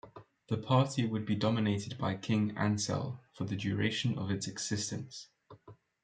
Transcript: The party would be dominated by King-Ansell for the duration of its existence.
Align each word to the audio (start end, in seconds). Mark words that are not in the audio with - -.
The 0.49 0.57
party 0.57 1.05
would 1.05 1.27
be 1.27 1.35
dominated 1.35 1.95
by 1.99 2.15
King-Ansell 2.17 3.19
for 3.35 3.43
the 3.45 3.55
duration 3.55 4.17
of 4.17 4.31
its 4.31 4.47
existence. 4.47 5.27